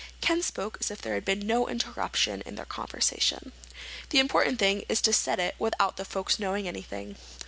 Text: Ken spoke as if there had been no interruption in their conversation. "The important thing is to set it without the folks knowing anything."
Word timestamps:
Ken 0.19 0.41
spoke 0.41 0.77
as 0.79 0.89
if 0.89 0.99
there 0.99 1.13
had 1.13 1.23
been 1.23 1.45
no 1.45 1.67
interruption 1.69 2.41
in 2.41 2.55
their 2.55 2.65
conversation. 2.65 3.51
"The 4.09 4.17
important 4.17 4.57
thing 4.57 4.83
is 4.89 4.99
to 5.01 5.13
set 5.13 5.39
it 5.39 5.53
without 5.59 5.97
the 5.97 6.05
folks 6.05 6.39
knowing 6.39 6.67
anything." 6.67 7.17